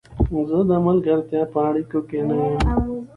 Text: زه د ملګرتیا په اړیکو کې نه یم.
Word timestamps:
زه 0.49 0.59
د 0.69 0.71
ملګرتیا 0.87 1.43
په 1.53 1.59
اړیکو 1.69 1.99
کې 2.09 2.19
نه 2.27 2.35
یم. 2.41 2.55